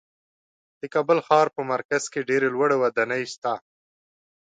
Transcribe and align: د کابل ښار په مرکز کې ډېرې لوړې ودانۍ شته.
د 0.79 0.83
کابل 0.93 1.17
ښار 1.27 1.47
په 1.55 1.61
مرکز 1.73 2.03
کې 2.11 2.27
ډېرې 2.29 2.47
لوړې 2.55 2.77
ودانۍ 2.83 3.23
شته. 3.33 3.53